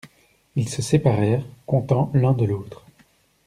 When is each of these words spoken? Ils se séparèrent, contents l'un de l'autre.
Ils 0.55 0.67
se 0.67 0.81
séparèrent, 0.81 1.45
contents 1.67 2.09
l'un 2.15 2.33
de 2.33 2.43
l'autre. 2.45 2.87